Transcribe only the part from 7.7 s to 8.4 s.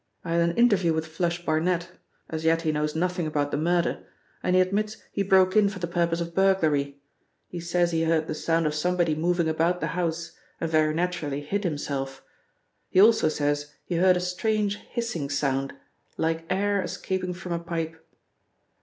he heard the